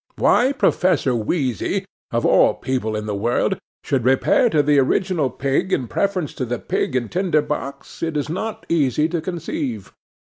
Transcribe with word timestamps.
Why 0.15 0.51
Professor 0.51 1.13
Wheezy, 1.15 1.85
of 2.09 2.25
all 2.25 2.55
people 2.55 2.95
in 2.95 3.05
the 3.05 3.13
world, 3.13 3.59
should 3.83 4.03
repair 4.03 4.49
to 4.49 4.63
the 4.63 4.79
Original 4.79 5.29
Pig 5.29 5.71
in 5.71 5.87
preference 5.87 6.33
to 6.41 6.43
the 6.45 6.57
Pig 6.57 6.95
and 6.95 7.11
Tinder 7.11 7.43
box, 7.43 8.01
it 8.01 8.17
is 8.17 8.27
not 8.27 8.65
easy 8.67 9.07
to 9.09 9.21
conceive. 9.21 9.93